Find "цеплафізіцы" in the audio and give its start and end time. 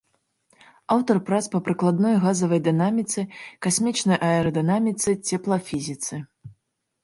5.33-6.15